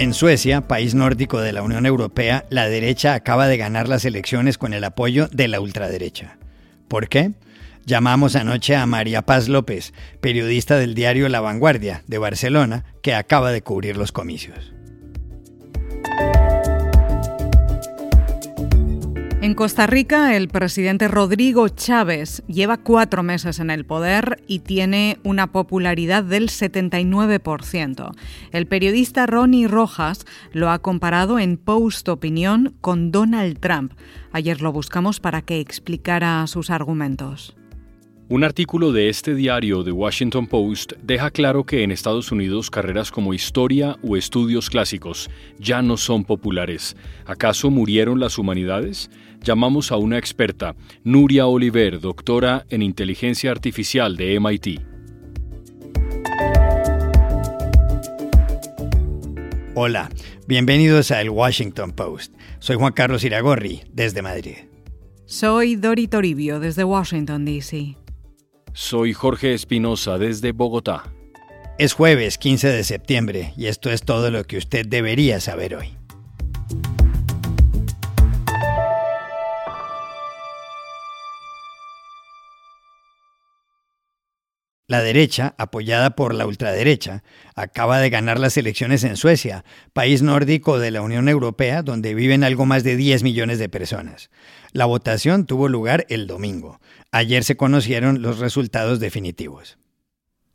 En 0.00 0.14
Suecia, 0.14 0.62
país 0.62 0.94
nórdico 0.94 1.42
de 1.42 1.52
la 1.52 1.62
Unión 1.62 1.84
Europea, 1.84 2.46
la 2.48 2.70
derecha 2.70 3.12
acaba 3.12 3.48
de 3.48 3.58
ganar 3.58 3.86
las 3.86 4.06
elecciones 4.06 4.56
con 4.56 4.72
el 4.72 4.82
apoyo 4.84 5.28
de 5.28 5.46
la 5.46 5.60
ultraderecha. 5.60 6.38
¿Por 6.88 7.10
qué? 7.10 7.32
Llamamos 7.84 8.34
anoche 8.34 8.74
a 8.76 8.86
María 8.86 9.26
Paz 9.26 9.50
López, 9.50 9.92
periodista 10.22 10.78
del 10.78 10.94
diario 10.94 11.28
La 11.28 11.42
Vanguardia 11.42 12.02
de 12.06 12.16
Barcelona, 12.16 12.86
que 13.02 13.12
acaba 13.12 13.52
de 13.52 13.60
cubrir 13.60 13.98
los 13.98 14.10
comicios. 14.10 14.72
En 19.50 19.56
Costa 19.56 19.88
Rica, 19.88 20.36
el 20.36 20.46
presidente 20.46 21.08
Rodrigo 21.08 21.68
Chávez 21.68 22.44
lleva 22.46 22.76
cuatro 22.76 23.24
meses 23.24 23.58
en 23.58 23.70
el 23.70 23.84
poder 23.84 24.44
y 24.46 24.60
tiene 24.60 25.18
una 25.24 25.48
popularidad 25.48 26.22
del 26.22 26.50
79%. 26.50 28.12
El 28.52 28.66
periodista 28.68 29.26
Ronnie 29.26 29.66
Rojas 29.66 30.24
lo 30.52 30.70
ha 30.70 30.78
comparado 30.78 31.40
en 31.40 31.56
Post 31.56 32.08
Opinión 32.08 32.76
con 32.80 33.10
Donald 33.10 33.58
Trump. 33.58 33.94
Ayer 34.30 34.62
lo 34.62 34.70
buscamos 34.70 35.18
para 35.18 35.42
que 35.42 35.58
explicara 35.58 36.46
sus 36.46 36.70
argumentos. 36.70 37.56
Un 38.30 38.44
artículo 38.44 38.92
de 38.92 39.08
este 39.08 39.34
diario 39.34 39.82
The 39.82 39.90
Washington 39.90 40.46
Post 40.46 40.92
deja 41.02 41.32
claro 41.32 41.64
que 41.64 41.82
en 41.82 41.90
Estados 41.90 42.30
Unidos 42.30 42.70
carreras 42.70 43.10
como 43.10 43.34
historia 43.34 43.98
o 44.04 44.16
estudios 44.16 44.70
clásicos 44.70 45.28
ya 45.58 45.82
no 45.82 45.96
son 45.96 46.22
populares. 46.22 46.96
¿Acaso 47.26 47.72
murieron 47.72 48.20
las 48.20 48.38
humanidades? 48.38 49.10
Llamamos 49.42 49.90
a 49.90 49.96
una 49.96 50.18
experta, 50.18 50.76
Nuria 51.02 51.46
Oliver, 51.46 51.98
doctora 51.98 52.66
en 52.68 52.82
inteligencia 52.82 53.50
artificial 53.50 54.16
de 54.16 54.38
MIT. 54.38 54.80
Hola, 59.74 60.10
bienvenidos 60.46 61.10
a 61.10 61.22
El 61.22 61.30
Washington 61.30 61.92
Post. 61.92 62.34
Soy 62.58 62.76
Juan 62.76 62.92
Carlos 62.92 63.24
Iragorri, 63.24 63.80
desde 63.90 64.20
Madrid. 64.20 64.56
Soy 65.24 65.76
Dori 65.76 66.06
Toribio, 66.06 66.60
desde 66.60 66.84
Washington, 66.84 67.46
D.C. 67.46 67.96
Soy 68.74 69.14
Jorge 69.14 69.54
Espinosa 69.54 70.18
desde 70.18 70.52
Bogotá. 70.52 71.04
Es 71.78 71.94
jueves 71.94 72.36
15 72.36 72.68
de 72.68 72.84
septiembre 72.84 73.54
y 73.56 73.66
esto 73.66 73.90
es 73.90 74.02
todo 74.02 74.30
lo 74.30 74.44
que 74.44 74.58
usted 74.58 74.84
debería 74.86 75.40
saber 75.40 75.76
hoy. 75.76 75.99
La 84.90 85.04
derecha, 85.04 85.54
apoyada 85.56 86.16
por 86.16 86.34
la 86.34 86.48
ultraderecha, 86.48 87.22
acaba 87.54 88.00
de 88.00 88.10
ganar 88.10 88.40
las 88.40 88.56
elecciones 88.56 89.04
en 89.04 89.16
Suecia, 89.16 89.64
país 89.92 90.20
nórdico 90.20 90.80
de 90.80 90.90
la 90.90 91.00
Unión 91.00 91.28
Europea 91.28 91.84
donde 91.84 92.12
viven 92.12 92.42
algo 92.42 92.66
más 92.66 92.82
de 92.82 92.96
10 92.96 93.22
millones 93.22 93.60
de 93.60 93.68
personas. 93.68 94.30
La 94.72 94.86
votación 94.86 95.46
tuvo 95.46 95.68
lugar 95.68 96.06
el 96.08 96.26
domingo. 96.26 96.80
Ayer 97.12 97.44
se 97.44 97.56
conocieron 97.56 98.20
los 98.20 98.40
resultados 98.40 98.98
definitivos. 98.98 99.78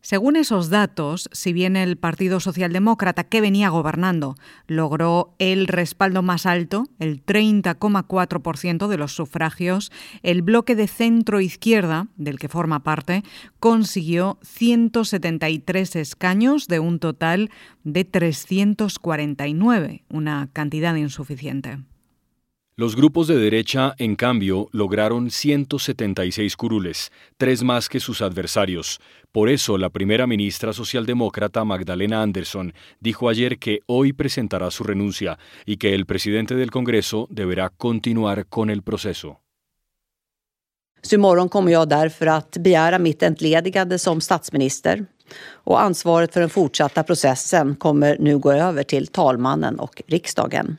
Según 0.06 0.36
esos 0.36 0.70
datos, 0.70 1.30
si 1.32 1.52
bien 1.52 1.76
el 1.76 1.98
Partido 1.98 2.40
Socialdemócrata, 2.40 3.24
que 3.24 3.42
venía 3.42 3.70
gobernando, 3.70 4.36
logró 4.68 5.34
el 5.40 5.66
respaldo 5.66 6.22
más 6.22 6.46
alto, 6.46 6.86
el 7.00 7.26
30,4% 7.26 8.88
de 8.88 8.98
los 9.00 9.14
sufragios, 9.14 9.92
el 10.22 10.44
bloque 10.44 10.76
de 10.76 10.88
centro-izquierda, 10.88 12.06
del 12.18 12.38
que 12.38 12.50
forma 12.50 12.84
parte, 12.84 13.24
consiguió 13.60 14.38
173 14.44 15.96
escaños 15.96 16.68
de 16.68 16.80
un 16.80 17.00
total 17.00 17.50
de 17.84 18.06
349, 18.06 20.04
una 20.10 20.50
cantidad 20.54 20.94
insuficiente. 20.94 21.80
Los 22.78 22.98
grupos 22.98 23.28
de 23.28 23.38
derecha, 23.38 23.96
en 24.00 24.18
cambio, 24.18 24.68
lograron 24.74 25.32
176 25.32 26.58
curules, 26.58 27.10
tres 27.38 27.64
más 27.64 27.88
que 27.88 28.02
sus 28.02 28.22
adversarios. 28.22 29.00
Por 29.32 29.48
eso, 29.48 29.78
la 29.78 29.90
primera 29.90 30.28
ministra 30.28 30.74
socialdemócrata 30.74 31.64
Magdalena 31.64 32.22
Andersson 32.22 32.74
dijo 33.00 33.30
ayer 33.30 33.60
que 33.60 33.80
hoy 33.86 34.12
presentará 34.12 34.70
su 34.72 34.84
renuncia 34.84 35.40
y 35.66 35.78
que 35.78 35.94
el 35.94 36.06
presidente 36.06 36.56
del 36.56 36.70
Congreso 36.70 37.28
deberá 37.30 37.70
continuar 37.70 38.46
con 38.48 38.70
el 38.70 38.84
proceso. 38.84 39.40
Så 41.02 41.50
kommer 41.50 41.72
jag 41.72 41.94
att 41.94 44.02
som 44.02 44.22
statsminister. 44.22 45.06
Och 45.64 45.82
ansvaret 45.82 46.34
för 46.34 46.40
den 46.40 46.50
fortsatta 46.50 47.04
processen 47.04 47.76
kommer 47.76 48.18
nu 48.20 48.38
gå 48.38 48.52
över 48.52 48.84
till 48.84 49.08
talmannen 49.08 49.80
och 49.80 50.02
riksdagen. 50.08 50.78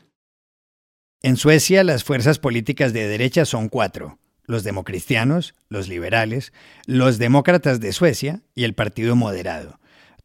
En 1.27 1.35
Suecia 1.35 1.83
las 1.83 2.05
fuerzas 2.05 2.39
políticas 2.39 2.93
de 2.93 3.05
derecha 3.05 3.43
son 3.43 3.67
cuatro, 3.67 4.17
los 4.45 4.63
democristianos, 4.63 5.55
los 5.67 5.89
liberales, 5.89 6.53
los 6.85 7.17
demócratas 7.17 7.81
de 7.81 7.91
Suecia 7.91 8.43
y 8.55 8.63
el 8.63 8.73
Partido 8.75 9.13
Moderado. 9.17 9.77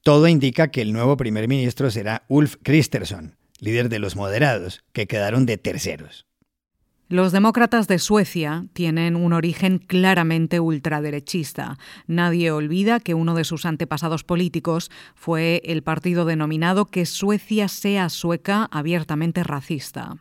Todo 0.05 0.29
indica 0.29 0.69
que 0.69 0.81
el 0.81 0.93
nuevo 0.93 1.17
primer 1.17 1.49
ministro 1.49 1.91
será 1.91 2.23
Ulf 2.29 2.55
Kristersson, 2.63 3.35
líder 3.59 3.89
de 3.89 3.99
los 3.99 4.15
moderados, 4.15 4.85
que 4.93 5.09
quedaron 5.09 5.45
de 5.45 5.59
terceros. 5.59 6.25
Los 7.09 7.33
demócratas 7.33 7.89
de 7.89 7.99
Suecia 7.99 8.67
tienen 8.73 9.17
un 9.17 9.33
origen 9.33 9.79
claramente 9.79 10.61
ultraderechista. 10.61 11.79
Nadie 12.07 12.53
olvida 12.53 13.01
que 13.01 13.15
uno 13.15 13.35
de 13.35 13.43
sus 13.43 13.67
antepasados 13.67 14.23
políticos 14.23 14.89
fue 15.17 15.63
el 15.65 15.83
partido 15.83 16.27
denominado 16.27 16.85
Que 16.85 17.07
Suecia 17.07 17.67
sea 17.67 18.09
sueca 18.09 18.69
abiertamente 18.71 19.43
racista. 19.43 20.19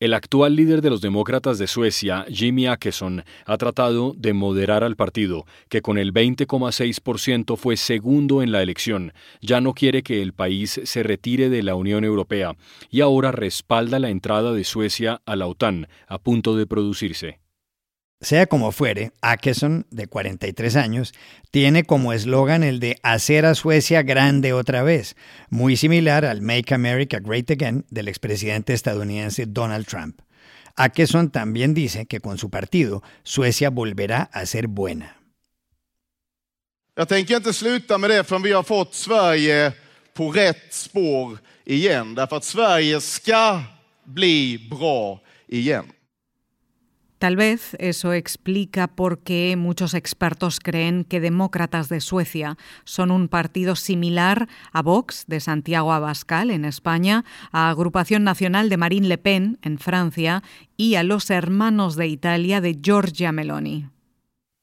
El 0.00 0.14
actual 0.14 0.54
líder 0.54 0.80
de 0.80 0.90
los 0.90 1.00
demócratas 1.00 1.58
de 1.58 1.66
Suecia, 1.66 2.24
Jimmy 2.28 2.68
Åkesson, 2.68 3.24
ha 3.44 3.58
tratado 3.58 4.14
de 4.16 4.32
moderar 4.32 4.84
al 4.84 4.94
partido, 4.94 5.44
que 5.68 5.82
con 5.82 5.98
el 5.98 6.14
20,6% 6.14 7.56
fue 7.56 7.76
segundo 7.76 8.40
en 8.40 8.52
la 8.52 8.62
elección. 8.62 9.12
Ya 9.40 9.60
no 9.60 9.74
quiere 9.74 10.04
que 10.04 10.22
el 10.22 10.34
país 10.34 10.80
se 10.84 11.02
retire 11.02 11.48
de 11.48 11.64
la 11.64 11.74
Unión 11.74 12.04
Europea 12.04 12.54
y 12.90 13.00
ahora 13.00 13.32
respalda 13.32 13.98
la 13.98 14.10
entrada 14.10 14.52
de 14.52 14.62
Suecia 14.62 15.20
a 15.26 15.34
la 15.34 15.48
OTAN, 15.48 15.88
a 16.06 16.18
punto 16.18 16.56
de 16.56 16.68
producirse. 16.68 17.40
Sea 18.20 18.46
como 18.46 18.72
fuere, 18.72 19.12
Akeson, 19.22 19.86
de 19.90 20.08
43 20.08 20.74
años, 20.74 21.14
tiene 21.52 21.84
como 21.84 22.12
eslogan 22.12 22.64
el 22.64 22.80
de 22.80 22.98
hacer 23.02 23.46
a 23.46 23.54
Suecia 23.54 24.02
grande 24.02 24.52
otra 24.52 24.82
vez, 24.82 25.14
muy 25.50 25.76
similar 25.76 26.24
al 26.24 26.42
Make 26.42 26.74
America 26.74 27.20
Great 27.20 27.48
Again 27.50 27.84
del 27.90 28.08
expresidente 28.08 28.72
estadounidense 28.72 29.46
Donald 29.46 29.86
Trump. 29.86 30.20
Akeson 30.74 31.30
también 31.30 31.74
dice 31.74 32.06
que 32.06 32.20
con 32.20 32.38
su 32.38 32.50
partido 32.50 33.04
Suecia 33.22 33.70
volverá 33.70 34.28
a 34.32 34.46
ser 34.46 34.66
buena. 34.66 35.14
Jag 36.96 37.08
tänker 37.08 37.36
inte 37.36 37.52
sluta 37.52 37.98
med 37.98 38.10
det 38.10 38.24
förrän 38.24 38.42
vi 38.42 38.52
har 38.52 38.62
fått 38.62 38.94
Sverige 38.94 39.72
på 40.14 40.30
rätt 40.30 40.74
spår 40.74 41.38
igen. 41.64 42.14
Därför 42.14 42.36
att 42.36 42.44
Sverige 42.44 43.00
ska 43.00 43.62
bli 44.04 44.68
bra 44.70 45.20
igen. 45.48 45.84
Tal 47.18 47.34
vez 47.34 47.76
eso 47.80 48.12
explica 48.12 48.86
por 48.86 49.18
qué 49.18 49.56
muchos 49.56 49.94
expertos 49.94 50.60
creen 50.60 51.02
que 51.02 51.18
Demócratas 51.18 51.88
de 51.88 52.00
Suecia 52.00 52.56
son 52.84 53.10
un 53.10 53.26
partido 53.26 53.74
similar 53.74 54.48
a 54.72 54.82
Vox 54.82 55.24
de 55.26 55.40
Santiago 55.40 55.92
Abascal 55.92 56.52
en 56.52 56.64
España, 56.64 57.24
a 57.50 57.70
Agrupación 57.70 58.22
Nacional 58.22 58.68
de 58.68 58.76
Marine 58.76 59.08
Le 59.08 59.18
Pen 59.18 59.58
en 59.62 59.78
Francia 59.78 60.44
y 60.76 60.94
a 60.94 61.02
los 61.02 61.28
Hermanos 61.30 61.96
de 61.96 62.06
Italia 62.06 62.60
de 62.60 62.78
Giorgia 62.80 63.32
Meloni. 63.32 63.86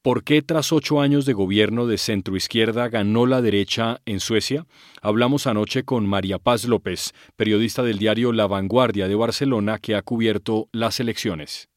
¿Por 0.01 0.23
qué 0.23 0.41
tras 0.41 0.71
ocho 0.71 1.01
años 1.01 1.25
de 1.25 1.33
gobierno 1.33 1.87
de 1.87 1.97
centroizquierda 1.97 2.87
ganó 2.87 3.25
la 3.25 3.41
derecha 3.41 3.99
en 4.05 4.21
Suecia? 4.21 4.65
Hablamos 5.01 5.45
anoche 5.45 5.83
con 5.83 6.05
María 6.05 6.39
Paz 6.39 6.65
López, 6.65 7.11
periodista 7.35 7.83
del 7.83 7.97
diario 7.97 8.31
La 8.31 8.47
Vanguardia 8.47 9.09
de 9.09 9.15
Barcelona, 9.15 9.79
que 9.79 9.95
ha 9.95 10.03
cubierto 10.03 10.69
las 10.71 10.99
elecciones. 11.01 11.69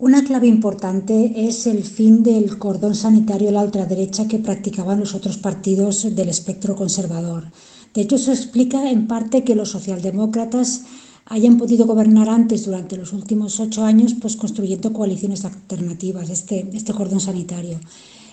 Una 0.00 0.24
clave 0.24 0.46
importante 0.46 1.46
es 1.46 1.66
el 1.66 1.84
fin 1.84 2.22
del 2.22 2.56
cordón 2.56 2.94
sanitario 2.94 3.50
a 3.50 3.52
la 3.52 3.62
ultraderecha 3.62 4.26
que 4.26 4.38
practicaban 4.38 4.98
los 4.98 5.14
otros 5.14 5.36
partidos 5.36 6.16
del 6.16 6.30
espectro 6.30 6.74
conservador. 6.74 7.52
De 7.92 8.00
hecho, 8.00 8.16
eso 8.16 8.32
explica 8.32 8.90
en 8.90 9.06
parte 9.06 9.44
que 9.44 9.54
los 9.54 9.68
socialdemócratas 9.68 10.84
hayan 11.26 11.58
podido 11.58 11.84
gobernar 11.84 12.30
antes 12.30 12.64
durante 12.64 12.96
los 12.96 13.12
últimos 13.12 13.60
ocho 13.60 13.84
años, 13.84 14.14
pues 14.18 14.36
construyendo 14.36 14.94
coaliciones 14.94 15.44
alternativas, 15.44 16.30
este, 16.30 16.66
este 16.72 16.94
cordón 16.94 17.20
sanitario. 17.20 17.78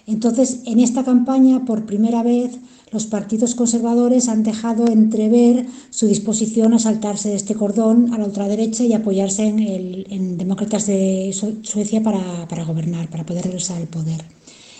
Entonces, 0.07 0.61
en 0.65 0.79
esta 0.79 1.03
campaña, 1.03 1.65
por 1.65 1.85
primera 1.85 2.23
vez, 2.23 2.57
los 2.91 3.05
partidos 3.05 3.55
conservadores 3.55 4.29
han 4.29 4.43
dejado 4.43 4.87
entrever 4.87 5.65
su 5.89 6.07
disposición 6.07 6.73
a 6.73 6.79
saltarse 6.79 7.29
de 7.29 7.35
este 7.35 7.55
cordón 7.55 8.13
a 8.13 8.17
la 8.17 8.25
ultraderecha 8.25 8.85
y 8.85 8.93
apoyarse 8.93 9.43
en, 9.43 9.59
el, 9.59 10.07
en 10.09 10.37
demócratas 10.37 10.87
de 10.87 11.35
Suecia 11.61 12.01
para, 12.01 12.47
para, 12.47 12.63
gobernar, 12.63 13.09
para 13.09 13.25
poder 13.25 13.43
regresar 13.43 13.77
al 13.77 13.87
poder. 13.87 14.23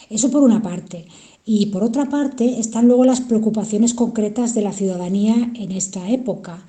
Eso 0.09 0.31
por 0.31 0.43
una 0.43 0.61
parte. 0.61 1.05
Y 1.45 1.67
por 1.67 1.83
otra 1.83 2.09
parte 2.09 2.59
están 2.59 2.87
luego 2.87 3.03
las 3.03 3.19
preocupaciones 3.19 3.93
concretas 3.93 4.55
de 4.55 4.61
la 4.61 4.71
ciudadanía 4.71 5.51
en 5.55 5.73
esta 5.73 6.09
época. 6.09 6.65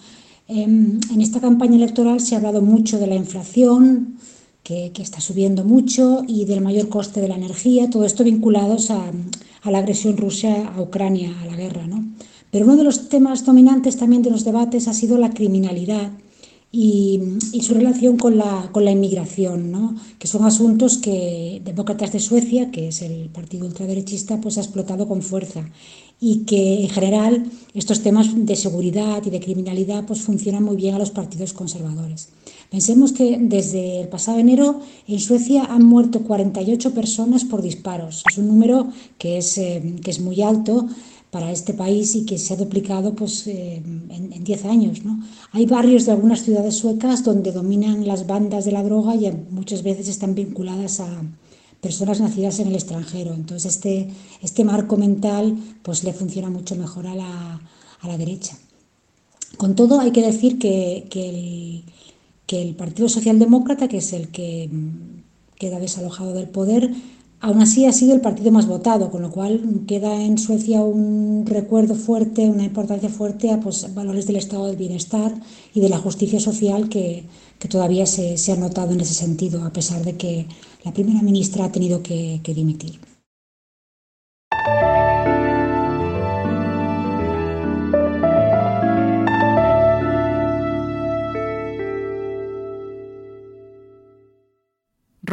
Em, 0.48 0.98
en 1.12 1.20
esta 1.20 1.40
campaña 1.40 1.76
electoral 1.76 2.20
se 2.20 2.34
ha 2.34 2.38
hablado 2.38 2.62
mucho 2.62 2.98
de 2.98 3.06
la 3.06 3.14
inflación, 3.14 4.16
que, 4.68 5.02
está 5.02 5.20
subiendo 5.20 5.64
mucho, 5.64 6.24
y 6.28 6.44
del 6.44 6.60
mayor 6.60 6.90
coste 6.90 7.22
de 7.22 7.28
la 7.28 7.36
energía, 7.36 7.88
todo 7.88 8.04
esto 8.04 8.22
vinculados 8.22 8.90
a, 8.90 9.12
la 9.64 9.78
agresión 9.78 10.16
rusa 10.16 10.68
a 10.68 10.80
Ucrania, 10.82 11.34
a 11.40 11.46
la 11.46 11.56
guerra. 11.56 11.86
¿no? 11.86 12.04
Pero 12.50 12.66
uno 12.66 12.76
de 12.76 12.84
los 12.84 13.08
temas 13.08 13.46
dominantes 13.46 13.96
también 13.96 14.22
de 14.22 14.30
los 14.30 14.44
debates 14.44 14.86
ha 14.86 14.92
sido 14.92 15.16
la 15.16 15.30
criminalidad 15.30 16.10
y, 16.70 17.20
su 17.62 17.72
relación 17.72 18.18
con 18.18 18.36
la, 18.36 18.68
con 18.70 18.84
la 18.84 18.90
inmigración, 18.90 19.72
¿no? 19.72 19.96
que 20.18 20.26
son 20.26 20.44
asuntos 20.44 20.98
que 20.98 21.62
Demócratas 21.64 22.12
de 22.12 22.20
Suecia, 22.20 22.70
que 22.70 22.88
es 22.88 23.00
el 23.00 23.30
partido 23.30 23.66
ultraderechista, 23.66 24.38
pues 24.40 24.58
ha 24.58 24.62
explotado 24.62 25.08
con 25.08 25.22
fuerza 25.22 25.64
y 26.20 26.44
que 26.44 26.82
en 26.82 26.90
general 26.90 27.50
estos 27.72 28.02
temas 28.02 28.28
de 28.34 28.56
seguridad 28.56 29.22
y 29.24 29.30
de 29.30 29.40
criminalidad 29.40 30.04
pues 30.04 30.20
funcionan 30.20 30.64
muy 30.64 30.76
bien 30.76 30.94
a 30.94 30.98
los 30.98 31.10
partidos 31.10 31.54
conservadores. 31.54 32.28
Pensemos 32.70 33.12
que 33.12 33.38
desde 33.40 34.00
el 34.00 34.08
pasado 34.08 34.38
enero 34.38 34.80
en 35.06 35.20
Suecia 35.20 35.64
han 35.64 35.84
muerto 35.84 36.20
48 36.20 36.92
personas 36.92 37.44
por 37.44 37.62
disparos. 37.62 38.22
Es 38.30 38.36
un 38.36 38.48
número 38.48 38.88
que 39.16 39.38
es, 39.38 39.56
eh, 39.56 39.96
que 40.04 40.10
es 40.10 40.20
muy 40.20 40.42
alto 40.42 40.86
para 41.30 41.50
este 41.50 41.74
país 41.74 42.14
y 42.14 42.24
que 42.24 42.38
se 42.38 42.54
ha 42.54 42.56
duplicado 42.56 43.14
pues, 43.14 43.46
eh, 43.46 43.82
en 43.84 44.44
10 44.44 44.64
años. 44.66 45.00
Hay 45.52 45.66
barrios 45.66 46.06
de 46.06 46.12
algunas 46.12 46.42
ciudades 46.42 46.76
suecas 46.76 47.24
donde 47.24 47.52
dominan 47.52 48.06
las 48.06 48.26
bandas 48.26 48.64
de 48.64 48.72
la 48.72 48.82
droga 48.82 49.14
y 49.14 49.30
muchas 49.50 49.82
veces 49.82 50.08
están 50.08 50.34
vinculadas 50.34 51.00
a 51.00 51.08
personas 51.80 52.20
nacidas 52.20 52.58
en 52.60 52.68
el 52.68 52.74
extranjero. 52.74 53.34
Entonces 53.34 53.76
este, 53.76 54.08
este 54.42 54.64
marco 54.64 54.96
mental 54.96 55.56
pues, 55.82 56.04
le 56.04 56.12
funciona 56.12 56.50
mucho 56.50 56.76
mejor 56.76 57.06
a 57.06 57.14
la, 57.14 57.60
a 58.00 58.08
la 58.08 58.18
derecha. 58.18 58.56
Con 59.56 59.74
todo 59.74 60.00
hay 60.00 60.12
que 60.12 60.22
decir 60.22 60.58
que, 60.58 61.06
que, 61.10 61.28
el, 61.30 61.84
que 62.48 62.60
el 62.60 62.74
Partido 62.74 63.08
Socialdemócrata, 63.08 63.86
que 63.86 63.98
es 63.98 64.12
el 64.12 64.28
que 64.28 64.68
queda 65.56 65.78
desalojado 65.78 66.32
del 66.34 66.48
poder, 66.48 66.90
Aún 67.40 67.62
así 67.62 67.86
ha 67.86 67.92
sido 67.92 68.14
el 68.14 68.20
partido 68.20 68.50
más 68.50 68.66
votado, 68.66 69.12
con 69.12 69.22
lo 69.22 69.30
cual 69.30 69.84
queda 69.86 70.24
en 70.24 70.38
Suecia 70.38 70.82
un 70.82 71.44
recuerdo 71.46 71.94
fuerte, 71.94 72.48
una 72.48 72.64
importancia 72.64 73.08
fuerte 73.08 73.52
a 73.52 73.60
pues, 73.60 73.94
valores 73.94 74.26
del 74.26 74.36
estado 74.36 74.66
del 74.66 74.76
bienestar 74.76 75.32
y 75.72 75.80
de 75.80 75.88
la 75.88 75.98
justicia 75.98 76.40
social 76.40 76.88
que, 76.88 77.24
todavía 77.68 78.06
se, 78.06 78.34
ha 78.52 78.56
notado 78.56 78.92
en 78.92 79.02
ese 79.02 79.14
sentido, 79.14 79.64
a 79.64 79.72
pesar 79.72 80.04
de 80.04 80.16
que 80.16 80.46
la 80.84 80.92
primera 80.92 81.22
ministra 81.22 81.66
ha 81.66 81.72
tenido 81.72 82.02
que 82.02 82.40
dimitir. 82.44 83.07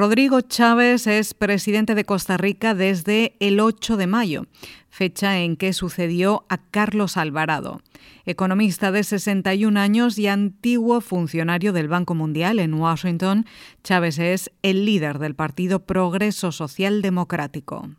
Rodrigo 0.05 0.41
Chávez 0.41 1.07
es 1.07 1.33
presidente 1.33 1.95
de 1.95 2.05
Costa 2.05 2.37
Rica 2.37 2.75
desde 2.75 3.35
el 3.39 3.59
8 3.59 3.97
de 3.97 4.05
mayo, 4.05 4.45
fecha 4.87 5.39
en 5.39 5.57
que 5.57 5.73
sucedió 5.73 6.45
a 6.47 6.59
Carlos 6.59 7.17
Alvarado. 7.17 7.81
Economista 8.27 8.91
de 8.91 9.03
61 9.03 9.79
años 9.79 10.19
y 10.19 10.27
antiguo 10.27 11.01
funcionario 11.01 11.73
del 11.73 11.87
Banco 11.87 12.13
Mundial 12.13 12.59
en 12.59 12.75
Washington, 12.75 13.47
Chávez 13.83 14.19
es 14.19 14.51
el 14.61 14.85
líder 14.85 15.17
del 15.17 15.33
Partido 15.33 15.87
Progreso 15.87 16.51
Social 16.51 17.01
Democrático. 17.01 17.89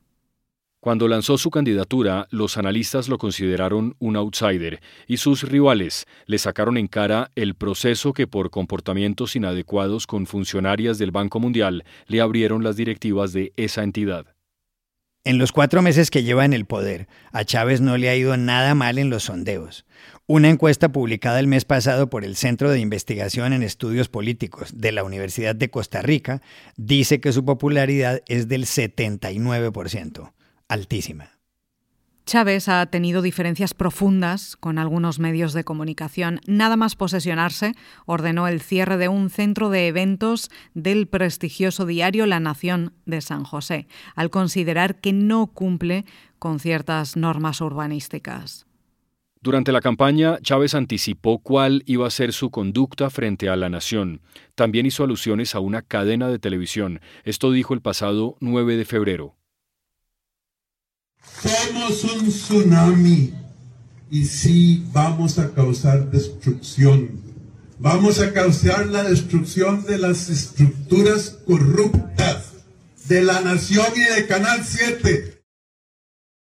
Cuando 0.86 1.08
lanzó 1.08 1.36
su 1.36 1.50
candidatura, 1.50 2.28
los 2.30 2.56
analistas 2.58 3.08
lo 3.08 3.18
consideraron 3.18 3.96
un 3.98 4.14
outsider 4.14 4.80
y 5.08 5.16
sus 5.16 5.42
rivales 5.42 6.06
le 6.26 6.38
sacaron 6.38 6.76
en 6.76 6.86
cara 6.86 7.32
el 7.34 7.56
proceso 7.56 8.12
que 8.12 8.28
por 8.28 8.50
comportamientos 8.50 9.34
inadecuados 9.34 10.06
con 10.06 10.28
funcionarias 10.28 10.98
del 10.98 11.10
Banco 11.10 11.40
Mundial 11.40 11.82
le 12.06 12.20
abrieron 12.20 12.62
las 12.62 12.76
directivas 12.76 13.32
de 13.32 13.52
esa 13.56 13.82
entidad. 13.82 14.26
En 15.24 15.38
los 15.38 15.50
cuatro 15.50 15.82
meses 15.82 16.08
que 16.08 16.22
lleva 16.22 16.44
en 16.44 16.52
el 16.52 16.66
poder, 16.66 17.08
a 17.32 17.44
Chávez 17.44 17.80
no 17.80 17.96
le 17.96 18.08
ha 18.08 18.14
ido 18.14 18.36
nada 18.36 18.76
mal 18.76 18.98
en 18.98 19.10
los 19.10 19.24
sondeos. 19.24 19.86
Una 20.28 20.50
encuesta 20.50 20.92
publicada 20.92 21.40
el 21.40 21.48
mes 21.48 21.64
pasado 21.64 22.08
por 22.10 22.24
el 22.24 22.36
Centro 22.36 22.70
de 22.70 22.78
Investigación 22.78 23.52
en 23.52 23.64
Estudios 23.64 24.08
Políticos 24.08 24.70
de 24.72 24.92
la 24.92 25.02
Universidad 25.02 25.56
de 25.56 25.68
Costa 25.68 26.00
Rica 26.00 26.42
dice 26.76 27.18
que 27.18 27.32
su 27.32 27.44
popularidad 27.44 28.22
es 28.28 28.46
del 28.46 28.66
79% 28.66 30.35
altísima. 30.68 31.36
Chávez 32.26 32.68
ha 32.68 32.84
tenido 32.86 33.22
diferencias 33.22 33.72
profundas 33.72 34.56
con 34.56 34.78
algunos 34.78 35.20
medios 35.20 35.52
de 35.52 35.62
comunicación. 35.62 36.40
Nada 36.48 36.76
más 36.76 36.96
posesionarse, 36.96 37.74
ordenó 38.04 38.48
el 38.48 38.60
cierre 38.60 38.96
de 38.96 39.06
un 39.06 39.30
centro 39.30 39.70
de 39.70 39.86
eventos 39.86 40.50
del 40.74 41.06
prestigioso 41.06 41.86
diario 41.86 42.26
La 42.26 42.40
Nación 42.40 42.94
de 43.04 43.20
San 43.20 43.44
José, 43.44 43.86
al 44.16 44.30
considerar 44.30 45.00
que 45.00 45.12
no 45.12 45.46
cumple 45.46 46.04
con 46.40 46.58
ciertas 46.58 47.16
normas 47.16 47.60
urbanísticas. 47.60 48.66
Durante 49.40 49.70
la 49.70 49.80
campaña, 49.80 50.40
Chávez 50.40 50.74
anticipó 50.74 51.38
cuál 51.38 51.84
iba 51.86 52.08
a 52.08 52.10
ser 52.10 52.32
su 52.32 52.50
conducta 52.50 53.08
frente 53.08 53.48
a 53.48 53.54
la 53.54 53.68
nación. 53.68 54.20
También 54.56 54.86
hizo 54.86 55.04
alusiones 55.04 55.54
a 55.54 55.60
una 55.60 55.82
cadena 55.82 56.28
de 56.28 56.40
televisión. 56.40 57.00
Esto 57.22 57.52
dijo 57.52 57.72
el 57.72 57.82
pasado 57.82 58.36
9 58.40 58.76
de 58.76 58.84
febrero. 58.84 59.36
Somos 61.42 62.04
un 62.04 62.28
tsunami 62.28 63.32
y 64.10 64.24
sí 64.24 64.84
vamos 64.92 65.38
a 65.38 65.52
causar 65.52 66.10
destrucción. 66.10 67.20
Vamos 67.78 68.20
a 68.20 68.32
causar 68.32 68.86
la 68.86 69.02
destrucción 69.02 69.84
de 69.84 69.98
las 69.98 70.30
estructuras 70.30 71.38
corruptas 71.46 72.52
de 73.08 73.22
la 73.22 73.40
nación 73.42 73.86
y 73.94 74.14
de 74.14 74.26
Canal 74.26 74.64
7. 74.64 75.42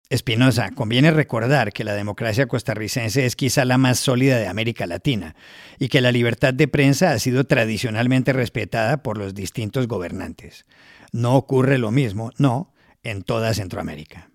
Espinosa, 0.10 0.70
conviene 0.76 1.10
recordar 1.10 1.74
que 1.74 1.84
la 1.84 1.96
democracia 1.96 2.46
costarricense 2.46 3.26
es 3.26 3.36
quizá 3.36 3.66
la 3.66 3.80
más 3.80 3.98
sólida 3.98 4.38
de 4.38 4.48
América 4.48 4.86
Latina 4.86 5.36
y 5.80 5.88
que 5.88 6.00
la 6.00 6.12
libertad 6.12 6.54
de 6.54 6.68
prensa 6.68 7.12
ha 7.12 7.20
sido 7.20 7.46
tradicionalmente 7.46 8.32
respetada 8.32 9.02
por 9.02 9.18
los 9.18 9.34
distintos 9.34 9.88
gobernantes. 9.88 10.66
No 11.12 11.36
ocurre 11.36 11.80
lo 11.80 11.90
mismo, 11.90 12.32
no, 12.38 12.72
en 13.02 13.24
toda 13.24 13.56
Centroamérica. 13.56 14.30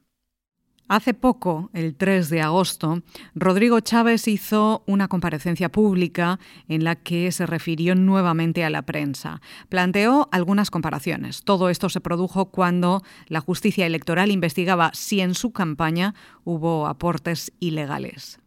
Hace 0.91 1.15
poco, 1.15 1.71
el 1.73 1.95
3 1.95 2.31
de 2.31 2.41
agosto, 2.41 3.03
Rodrigo 3.37 3.79
Chávez 3.79 4.27
hizo 4.27 4.83
una 4.89 5.07
comparecencia 5.07 5.69
pública 5.69 6.41
en 6.67 6.83
la 6.83 6.97
que 6.97 7.31
se 7.31 7.47
refirió 7.47 7.95
nuevamente 7.95 8.65
a 8.65 8.71
la 8.71 8.83
prensa. 8.83 9.41
Planteó 9.69 10.29
algunas 10.33 10.69
comparaciones. 10.73 11.45
Todo 11.45 11.71
esto 11.71 11.91
se 11.91 12.01
produjo 12.01 12.47
cuando 12.47 13.05
la 13.29 13.39
justicia 13.39 13.87
electoral 13.87 14.33
investigaba 14.33 14.91
si 14.93 15.21
en 15.21 15.37
su 15.37 15.53
campaña 15.53 16.17
hubo 16.43 16.89
aportes 16.89 17.53
ilegales. 17.61 18.41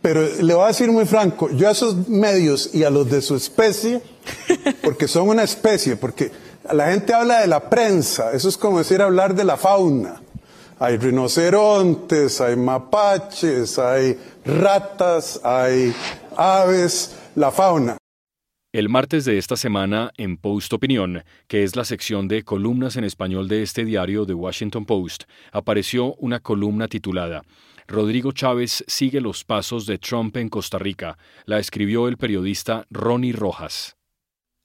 Pero 0.00 0.22
le 0.42 0.54
voy 0.54 0.62
a 0.62 0.68
decir 0.68 0.92
muy 0.92 1.06
franco, 1.06 1.50
yo 1.50 1.66
a 1.66 1.72
esos 1.72 2.08
medios 2.08 2.72
y 2.72 2.84
a 2.84 2.90
los 2.90 3.10
de 3.10 3.20
su 3.20 3.34
especie, 3.34 4.00
porque 4.84 5.08
son 5.08 5.28
una 5.28 5.42
especie, 5.42 5.96
porque 5.96 6.30
la 6.72 6.92
gente 6.92 7.14
habla 7.14 7.40
de 7.40 7.48
la 7.48 7.68
prensa, 7.68 8.32
eso 8.32 8.48
es 8.48 8.56
como 8.56 8.78
decir 8.78 9.02
hablar 9.02 9.34
de 9.34 9.42
la 9.42 9.56
fauna. 9.56 10.21
Hay 10.82 10.96
rinocerontes, 10.96 12.40
hay 12.40 12.56
mapaches, 12.56 13.78
hay 13.78 14.18
ratas, 14.44 15.40
hay 15.44 15.94
aves, 16.36 17.16
la 17.36 17.52
fauna. 17.52 17.98
El 18.72 18.88
martes 18.88 19.24
de 19.24 19.38
esta 19.38 19.54
semana, 19.54 20.10
en 20.16 20.36
Post 20.36 20.72
Opinión, 20.72 21.22
que 21.46 21.62
es 21.62 21.76
la 21.76 21.84
sección 21.84 22.26
de 22.26 22.42
columnas 22.42 22.96
en 22.96 23.04
español 23.04 23.46
de 23.46 23.62
este 23.62 23.84
diario 23.84 24.26
The 24.26 24.34
Washington 24.34 24.84
Post, 24.84 25.22
apareció 25.52 26.14
una 26.14 26.40
columna 26.40 26.88
titulada 26.88 27.42
Rodrigo 27.86 28.32
Chávez 28.32 28.82
sigue 28.88 29.20
los 29.20 29.44
pasos 29.44 29.86
de 29.86 29.98
Trump 29.98 30.36
en 30.36 30.48
Costa 30.48 30.78
Rica. 30.78 31.16
La 31.44 31.60
escribió 31.60 32.08
el 32.08 32.16
periodista 32.16 32.86
Ronnie 32.90 33.32
Rojas. 33.32 33.96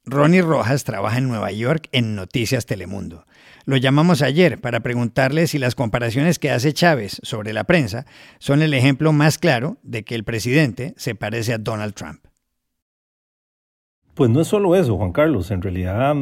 Ronnie 0.10 0.42
Rojas 0.42 0.86
trabaja 0.86 1.18
en 1.18 1.28
Nueva 1.28 1.52
York 1.52 1.90
en 1.92 2.16
Noticias 2.16 2.66
Telemundo. 2.66 3.26
Lo 3.66 3.76
llamamos 3.76 4.22
ayer 4.22 4.58
para 4.62 4.80
preguntarle 4.80 5.48
si 5.48 5.60
las 5.60 5.76
comparaciones 5.76 6.40
que 6.40 6.50
hace 6.50 6.72
Chávez 6.72 7.20
sobre 7.24 7.52
la 7.52 7.66
prensa 7.66 8.06
son 8.40 8.62
el 8.62 8.74
ejemplo 8.74 9.12
más 9.12 9.38
claro 9.38 9.76
de 9.84 10.06
que 10.06 10.16
el 10.16 10.24
presidente 10.24 10.94
se 10.96 11.14
parece 11.14 11.54
a 11.54 11.58
Donald 11.58 11.94
Trump. 11.94 12.22
Pues 14.14 14.30
no 14.30 14.40
es 14.40 14.48
solo 14.48 14.78
eso, 14.78 14.96
Juan 14.96 15.12
Carlos. 15.12 15.52
En 15.52 15.62
realidad 15.62 16.16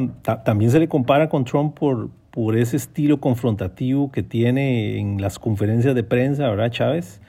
también 0.43 0.71
se 0.71 0.79
le 0.79 0.89
compara 0.89 1.29
con 1.29 1.45
Trump 1.45 1.77
por, 1.77 2.09
por 2.31 2.57
ese 2.57 2.77
estilo 2.77 3.19
confrontativo 3.19 4.11
que 4.11 4.23
tiene 4.23 4.97
en 4.97 5.21
las 5.21 5.37
conferencias 5.37 5.93
de 5.93 6.03
prensa, 6.03 6.49
¿verdad, 6.49 6.71
Chávez? 6.71 7.21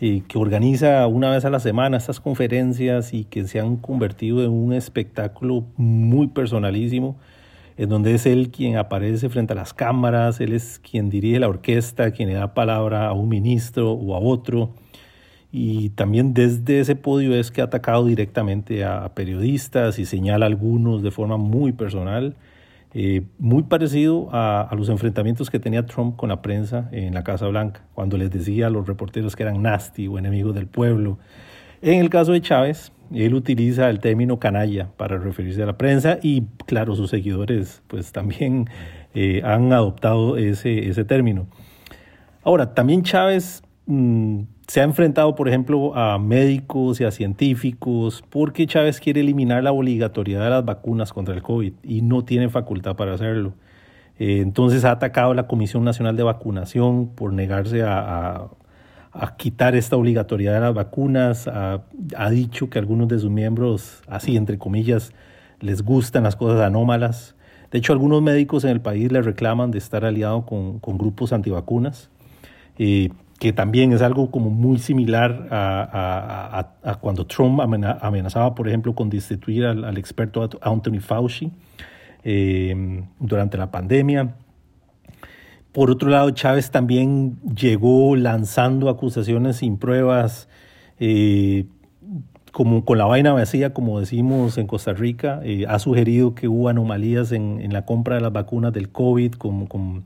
Y 0.00 0.20
que 0.22 0.38
organiza 0.38 1.06
una 1.06 1.30
vez 1.30 1.44
a 1.44 1.50
la 1.50 1.60
semana 1.60 1.96
estas 1.96 2.20
conferencias 2.20 3.12
y 3.12 3.24
que 3.24 3.44
se 3.48 3.60
han 3.60 3.76
convertido 3.76 4.44
en 4.44 4.50
un 4.50 4.72
espectáculo 4.72 5.64
muy 5.76 6.28
personalísimo. 6.28 7.16
en 7.76 7.88
donde 7.88 8.14
es 8.14 8.26
él 8.26 8.50
quien 8.50 8.76
aparece 8.76 9.28
frente 9.28 9.52
a 9.52 9.56
las 9.56 9.72
cámaras, 9.72 10.40
él 10.40 10.52
es 10.52 10.80
quien 10.80 11.10
dirige 11.10 11.38
la 11.38 11.48
orquesta, 11.48 12.10
quien 12.10 12.28
le 12.28 12.34
da 12.34 12.52
palabra 12.52 13.06
a 13.06 13.12
un 13.12 13.28
ministro 13.28 13.92
o 13.92 14.16
a 14.16 14.18
otro. 14.18 14.74
Y 15.52 15.90
también 15.90 16.34
desde 16.34 16.80
ese 16.80 16.96
podio 16.96 17.34
es 17.36 17.52
que 17.52 17.60
ha 17.60 17.64
atacado 17.64 18.04
directamente 18.04 18.84
a 18.84 19.14
periodistas 19.14 19.98
y 20.00 20.06
señala 20.06 20.46
a 20.46 20.48
algunos 20.48 21.02
de 21.04 21.12
forma 21.12 21.36
muy 21.36 21.72
personal, 21.72 22.34
eh, 22.94 23.22
muy 23.38 23.64
parecido 23.64 24.28
a, 24.32 24.68
los 24.76 24.88
enfrentamientos 24.88 25.50
que 25.50 25.58
tenía 25.58 25.84
Trump 25.84 26.16
con 26.16 26.30
la 26.30 26.40
prensa 26.40 26.88
en 26.92 27.14
la 27.14 27.22
Casa 27.22 27.46
Blanca, 27.46 27.82
cuando 27.94 28.16
les 28.16 28.30
decía 28.30 28.68
a 28.68 28.70
los 28.70 28.86
reporteros 28.86 29.36
que 29.36 29.42
eran 29.42 29.62
nasty 29.62 30.08
o 30.08 30.18
enemigos 30.18 30.54
del 30.54 30.66
pueblo. 30.66 31.18
En 31.82 32.00
el 32.00 32.10
caso 32.10 32.32
de 32.32 32.40
Chávez, 32.40 32.92
él 33.14 33.34
utiliza 33.34 33.88
el 33.90 34.00
término 34.00 34.38
canalla 34.38 34.90
para 34.96 35.18
referirse 35.18 35.62
a 35.62 35.66
la 35.66 35.78
prensa 35.78 36.18
y 36.22 36.44
claro, 36.66 36.94
sus 36.94 37.10
seguidores 37.10 37.82
pues 37.86 38.12
también 38.12 38.68
eh, 39.14 39.42
han 39.44 39.72
adoptado 39.72 40.36
ese, 40.36 40.88
ese 40.88 41.04
término. 41.04 41.46
Ahora, 42.42 42.74
también 42.74 43.02
Chávez 43.02 43.62
mmm, 43.86 44.42
se 44.68 44.82
ha 44.82 44.84
enfrentado, 44.84 45.34
por 45.34 45.48
ejemplo, 45.48 45.96
a 45.96 46.18
médicos 46.18 47.00
y 47.00 47.04
a 47.04 47.10
científicos 47.10 48.22
porque 48.28 48.66
Chávez 48.66 49.00
quiere 49.00 49.22
eliminar 49.22 49.62
la 49.64 49.72
obligatoriedad 49.72 50.44
de 50.44 50.50
las 50.50 50.64
vacunas 50.64 51.14
contra 51.14 51.34
el 51.34 51.42
COVID 51.42 51.72
y 51.82 52.02
no 52.02 52.22
tiene 52.24 52.50
facultad 52.50 52.94
para 52.94 53.14
hacerlo. 53.14 53.54
Eh, 54.18 54.40
entonces 54.42 54.84
ha 54.84 54.90
atacado 54.90 55.30
a 55.32 55.34
la 55.34 55.46
Comisión 55.46 55.84
Nacional 55.84 56.16
de 56.16 56.22
Vacunación 56.22 57.08
por 57.08 57.32
negarse 57.32 57.82
a, 57.82 58.50
quitar 59.38 59.74
esta 59.74 59.96
obligatoriedad 59.96 60.54
de 60.54 60.60
las 60.60 60.74
vacunas, 60.74 61.48
ha, 61.48 61.82
ha, 62.16 62.30
dicho 62.30 62.70
que 62.70 62.78
algunos 62.78 63.08
de 63.08 63.18
sus 63.18 63.30
miembros, 63.30 64.02
así 64.06 64.36
entre 64.36 64.58
comillas, 64.58 65.12
les 65.60 65.82
gustan 65.82 66.22
las 66.24 66.36
cosas 66.36 66.60
anómalas. 66.60 67.34
De 67.72 67.78
hecho, 67.78 67.92
algunos 67.94 68.22
médicos 68.22 68.64
en 68.64 68.70
el 68.70 68.80
país 68.80 69.10
le 69.10 69.22
reclaman 69.22 69.70
de 69.70 69.78
estar 69.78 70.04
aliado 70.04 70.46
con, 70.46 70.78
con 70.78 70.98
grupos 70.98 71.32
antivacunas, 71.32 72.10
eh, 72.78 73.08
que 73.38 73.52
también 73.52 73.92
es 73.92 74.02
algo 74.02 74.30
como 74.30 74.50
muy 74.50 74.78
similar 74.78 75.46
a, 75.50 76.68
a, 76.82 76.90
a 76.90 76.94
cuando 76.96 77.24
Trump 77.26 77.60
amenazaba, 77.60 78.54
por 78.54 78.66
ejemplo, 78.66 78.94
con 78.94 79.10
destituir 79.10 79.64
al, 79.64 79.84
al 79.84 79.96
experto 79.96 80.48
Anthony 80.60 81.00
Fauci 81.00 81.52
eh, 82.24 83.04
durante 83.20 83.56
la 83.56 83.70
pandemia. 83.70 84.34
Por 85.72 85.90
otro 85.90 86.08
lado, 86.08 86.30
Chávez 86.30 86.70
también 86.70 87.38
llegó 87.42 88.16
lanzando 88.16 88.88
acusaciones 88.88 89.56
sin 89.56 89.78
pruebas, 89.78 90.48
eh, 90.98 91.66
como 92.50 92.84
con 92.84 92.98
la 92.98 93.04
vaina 93.04 93.32
vacía, 93.32 93.72
como 93.72 94.00
decimos 94.00 94.58
en 94.58 94.66
Costa 94.66 94.94
Rica. 94.94 95.40
Eh, 95.44 95.66
ha 95.68 95.78
sugerido 95.78 96.34
que 96.34 96.48
hubo 96.48 96.68
anomalías 96.68 97.30
en, 97.30 97.60
en, 97.60 97.72
la 97.72 97.84
compra 97.84 98.16
de 98.16 98.22
las 98.22 98.32
vacunas 98.32 98.72
del 98.72 98.90
COVID 98.90 99.34
con, 99.34 99.66
con, 99.66 100.04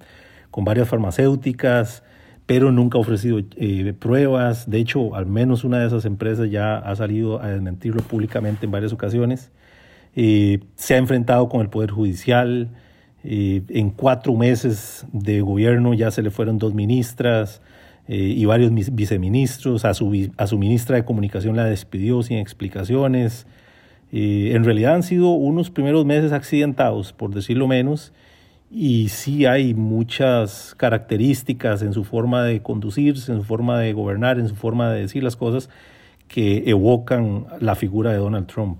con 0.51 0.65
varias 0.65 0.89
farmacéuticas, 0.89 2.03
pero 2.47 2.73
nunca 2.73 2.99
ha 2.99 3.01
ofrecido 3.01 3.41
eh, 3.57 3.95
pruebas. 3.99 4.69
De 4.69 4.79
hecho, 4.79 5.15
al 5.15 5.27
menos 5.27 5.65
una 5.65 5.79
de 5.79 5.87
esas 5.87 6.05
empresas 6.05 6.51
ya 6.51 6.79
ha 6.79 6.95
salido 6.97 7.41
a 7.41 7.49
desmentirlo 7.49 8.03
públicamente 8.03 8.67
en 8.67 8.73
varias 8.73 8.93
ocasiones. 8.93 9.53
Eh, 10.15 10.61
se 10.75 10.95
ha 10.95 10.99
enfrentado 10.99 11.49
con 11.49 11.61
el 11.61 11.69
Poder 11.69 11.91
Judicial. 11.91 12.69
Eh, 13.25 13.63
en 13.69 13.91
cuatro 13.91 14.35
meses 14.35 15.07
de 15.13 15.41
gobierno 15.41 15.95
ya 15.95 16.11
se 16.11 16.23
le 16.23 16.31
fueron 16.31 16.59
dos 16.59 16.75
ministras 16.75 17.63
y 18.09 18.45
varios 18.45 18.73
viceministros. 18.93 19.85
A 19.85 19.95
su, 19.95 20.31
a 20.37 20.47
su 20.49 20.59
ministra 20.59 20.97
de 20.97 21.05
Comunicación 21.05 21.55
la 21.55 21.65
despidió 21.65 22.23
sin 22.23 22.39
explicaciones. 22.39 23.47
En 24.11 24.65
realidad 24.65 24.97
han 24.97 25.05
sido 25.05 25.31
unos 25.31 25.71
primeros 25.71 26.05
meses 26.05 26.33
accidentados, 26.33 27.13
por 27.13 27.33
decirlo 27.33 27.69
menos, 27.69 28.13
y 28.75 29.11
sí 29.11 29.45
hay 29.45 29.75
muchas 29.75 30.75
características 30.79 31.83
en 31.83 31.93
su 31.93 32.05
forma 32.05 32.43
de 32.43 32.63
conducirse, 32.63 33.31
en 33.31 33.39
su 33.39 33.45
forma 33.45 33.79
de 33.79 33.93
gobernar, 33.93 34.39
en 34.39 34.49
su 34.49 34.57
forma 34.57 34.91
de 34.91 35.03
decir 35.03 35.23
las 35.23 35.37
cosas 35.37 35.69
que 36.27 36.71
evocan 36.71 37.47
la 37.61 37.75
figura 37.75 38.13
de 38.13 38.17
Donald 38.17 38.47
Trump. 38.47 38.79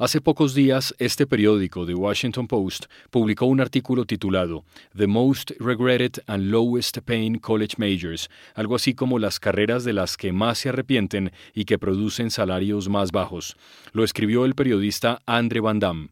Hace 0.00 0.22
pocos 0.22 0.54
días, 0.54 0.94
este 0.98 1.26
periódico, 1.26 1.84
The 1.84 1.94
Washington 1.94 2.46
Post, 2.46 2.86
publicó 3.10 3.44
un 3.44 3.60
artículo 3.60 4.06
titulado 4.06 4.64
The 4.96 5.06
Most 5.06 5.50
Regretted 5.60 6.22
and 6.26 6.44
Lowest 6.44 7.00
Paying 7.00 7.38
College 7.38 7.74
Majors, 7.76 8.30
algo 8.54 8.76
así 8.76 8.94
como 8.94 9.18
las 9.18 9.38
carreras 9.38 9.84
de 9.84 9.92
las 9.92 10.16
que 10.16 10.32
más 10.32 10.56
se 10.56 10.70
arrepienten 10.70 11.32
y 11.52 11.66
que 11.66 11.78
producen 11.78 12.30
salarios 12.30 12.88
más 12.88 13.12
bajos. 13.12 13.58
Lo 13.92 14.02
escribió 14.02 14.46
el 14.46 14.54
periodista 14.54 15.20
Andre 15.26 15.60
Van 15.60 15.80
Damme. 15.80 16.08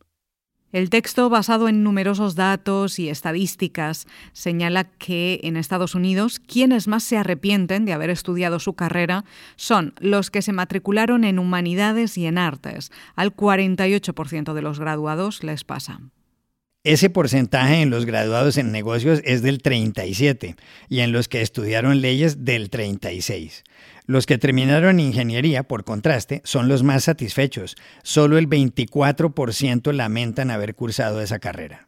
El 0.71 0.91
texto, 0.91 1.31
basado 1.31 1.69
en 1.69 1.83
numerosos 1.83 2.35
datos 2.35 2.99
y 2.99 3.09
estadísticas, 3.09 4.07
señala 4.35 4.85
que 4.85 5.41
en 5.43 5.57
Estados 5.57 5.95
Unidos 5.95 6.41
quienes 6.41 6.89
más 6.89 7.05
se 7.05 7.17
arrepienten 7.17 7.87
de 7.87 7.95
haber 7.95 8.11
estudiado 8.11 8.59
su 8.61 8.75
carrera 8.75 9.25
son 9.57 9.95
los 9.99 10.31
que 10.31 10.43
se 10.43 10.53
matricularon 10.53 11.25
en 11.25 11.39
humanidades 11.39 12.19
y 12.19 12.27
en 12.27 12.37
artes. 12.37 12.93
Al 13.17 13.35
48% 13.35 14.53
de 14.53 14.63
los 14.63 14.79
graduados 14.79 15.43
les 15.43 15.65
pasa. 15.65 16.01
Ese 16.89 17.11
porcentaje 17.11 17.83
en 17.83 17.91
los 17.91 18.07
graduados 18.07 18.57
en 18.57 18.73
negocios 18.73 19.21
es 19.23 19.43
del 19.43 19.61
37 19.61 20.57
y 20.89 21.01
en 21.01 21.13
los 21.13 21.29
que 21.29 21.43
estudiaron 21.43 22.01
leyes 22.01 22.47
del 22.47 22.71
36. 22.71 23.63
Los 24.07 24.25
que 24.25 24.39
terminaron 24.39 24.99
ingeniería, 24.99 25.65
por 25.65 25.85
contraste, 25.85 26.41
son 26.45 26.67
los 26.67 26.83
más 26.83 27.05
satisfechos. 27.05 27.77
Solo 28.03 28.39
el 28.39 28.49
24% 28.49 29.93
lamentan 29.93 30.51
haber 30.51 30.75
cursado 30.75 31.21
esa 31.21 31.39
carrera. 31.39 31.88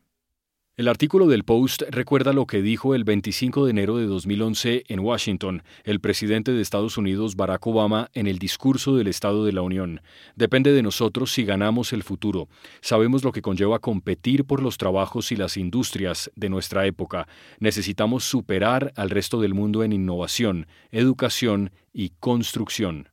El 0.80 0.88
artículo 0.88 1.26
del 1.26 1.44
Post 1.44 1.82
recuerda 1.90 2.32
lo 2.32 2.46
que 2.46 2.62
dijo 2.62 2.94
el 2.94 3.04
25 3.04 3.66
de 3.66 3.70
enero 3.70 3.98
de 3.98 4.06
2011 4.06 4.84
en 4.88 5.00
Washington 5.00 5.62
el 5.84 6.00
presidente 6.00 6.52
de 6.52 6.62
Estados 6.62 6.96
Unidos 6.96 7.36
Barack 7.36 7.66
Obama 7.66 8.08
en 8.14 8.26
el 8.26 8.38
discurso 8.38 8.96
del 8.96 9.06
Estado 9.06 9.44
de 9.44 9.52
la 9.52 9.60
Unión. 9.60 10.00
Depende 10.36 10.72
de 10.72 10.80
nosotros 10.80 11.34
si 11.34 11.44
ganamos 11.44 11.92
el 11.92 12.02
futuro. 12.02 12.48
Sabemos 12.80 13.24
lo 13.24 13.30
que 13.30 13.42
conlleva 13.42 13.78
competir 13.78 14.46
por 14.46 14.62
los 14.62 14.78
trabajos 14.78 15.32
y 15.32 15.36
las 15.36 15.58
industrias 15.58 16.30
de 16.34 16.48
nuestra 16.48 16.86
época. 16.86 17.28
Necesitamos 17.58 18.24
superar 18.24 18.94
al 18.96 19.10
resto 19.10 19.38
del 19.38 19.52
mundo 19.52 19.84
en 19.84 19.92
innovación, 19.92 20.66
educación 20.92 21.72
y 21.92 22.14
construcción. 22.20 23.10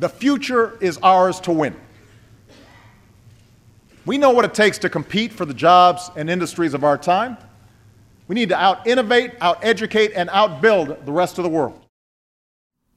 The 0.00 0.08
future 0.08 0.78
is 0.80 0.98
ours 1.02 1.38
to 1.42 1.52
win. 1.52 1.85
We 4.06 4.18
know 4.18 4.30
what 4.30 4.44
it 4.44 4.54
takes 4.54 4.78
to 4.78 4.88
compete 4.88 5.32
for 5.32 5.44
the 5.44 5.52
jobs 5.52 6.12
and 6.16 6.30
industries 6.30 6.74
of 6.74 6.84
our 6.84 6.96
time. 6.96 7.36
We 8.28 8.36
need 8.36 8.50
to 8.50 8.56
out 8.56 8.86
innovate, 8.86 9.32
out 9.40 9.58
educate, 9.62 10.12
and 10.14 10.30
outbuild 10.30 11.04
the 11.04 11.12
rest 11.12 11.38
of 11.38 11.44
the 11.44 11.50
world. 11.50 11.80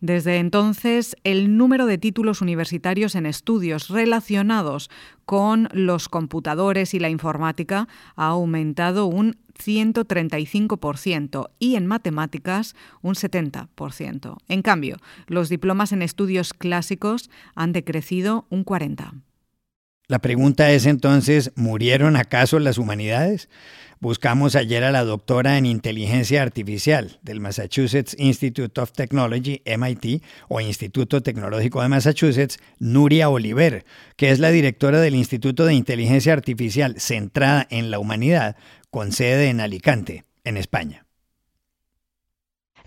Desde 0.01 0.37
entonces, 0.37 1.17
el 1.23 1.57
número 1.57 1.87
de 1.87 1.97
títulos 1.97 2.41
universitarios 2.41 3.15
en 3.15 3.25
estudios 3.25 3.89
relacionados 3.89 4.89
con 5.25 5.67
los 5.73 6.07
computadores 6.07 6.93
y 6.93 6.99
la 6.99 7.09
informática 7.09 7.87
ha 8.15 8.27
aumentado 8.27 9.07
un 9.07 9.35
135% 9.57 11.49
y 11.57 11.75
en 11.75 11.87
matemáticas 11.87 12.75
un 13.01 13.15
70%. 13.15 14.37
En 14.47 14.61
cambio, 14.61 14.97
los 15.27 15.49
diplomas 15.49 15.91
en 15.91 16.03
estudios 16.03 16.53
clásicos 16.53 17.31
han 17.55 17.73
decrecido 17.73 18.45
un 18.49 18.63
40%. 18.63 19.23
La 20.09 20.17
pregunta 20.17 20.71
es 20.71 20.87
entonces, 20.87 21.51
¿murieron 21.55 22.15
acaso 22.15 22.57
las 22.57 22.79
humanidades? 22.79 23.47
Buscamos 23.99 24.55
ayer 24.55 24.83
a 24.83 24.91
la 24.91 25.03
doctora 25.03 25.59
en 25.59 25.67
inteligencia 25.67 26.41
artificial 26.41 27.19
del 27.21 27.39
Massachusetts 27.39 28.15
Institute 28.17 28.81
of 28.81 28.91
Technology, 28.91 29.61
MIT, 29.67 30.23
o 30.47 30.61
Instituto 30.61 31.21
Tecnológico 31.21 31.83
de 31.83 31.89
Massachusetts, 31.89 32.57
Nuria 32.79 33.29
Oliver, 33.29 33.85
que 34.15 34.31
es 34.31 34.39
la 34.39 34.49
directora 34.49 34.99
del 34.99 35.13
Instituto 35.13 35.65
de 35.65 35.75
Inteligencia 35.75 36.33
Artificial 36.33 36.99
centrada 36.99 37.67
en 37.69 37.91
la 37.91 37.99
humanidad, 37.99 38.55
con 38.89 39.11
sede 39.11 39.49
en 39.49 39.59
Alicante, 39.59 40.25
en 40.43 40.57
España. 40.57 41.05